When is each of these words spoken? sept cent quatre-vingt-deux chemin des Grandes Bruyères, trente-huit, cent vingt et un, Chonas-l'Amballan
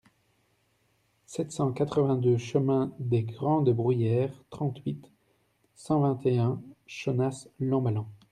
sept 1.27 1.51
cent 1.51 1.71
quatre-vingt-deux 1.73 2.39
chemin 2.39 2.91
des 2.97 3.21
Grandes 3.21 3.69
Bruyères, 3.69 4.43
trente-huit, 4.49 5.11
cent 5.75 5.99
vingt 5.99 6.19
et 6.25 6.39
un, 6.39 6.59
Chonas-l'Amballan 6.87 8.07